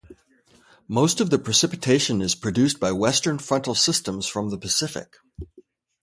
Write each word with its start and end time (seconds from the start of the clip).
Most 0.87 1.21
of 1.21 1.29
the 1.29 1.37
precipitation 1.37 2.23
is 2.23 2.33
produced 2.33 2.79
by 2.79 2.91
western 2.91 3.37
frontal 3.37 3.75
systems 3.75 4.25
from 4.25 4.49
the 4.49 4.57
Pacific. 4.57 5.17